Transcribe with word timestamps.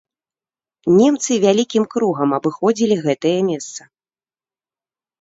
Немцы 0.99 1.31
вялікім 1.45 1.83
кругам 1.93 2.29
абыходзілі 2.41 2.95
гэтае 3.05 3.39
месца. 3.55 3.81